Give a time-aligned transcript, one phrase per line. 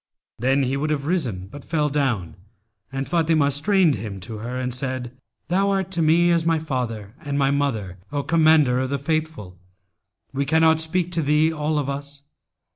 [0.39, 2.35] Then he would have risen, but fell down
[2.91, 5.15] and Fatimah strained him to her and said,
[5.49, 9.59] 'Thou art to me as my father and my mother, O Commander of the Faithful!
[10.33, 12.23] We cannot speak to thee, all of us.'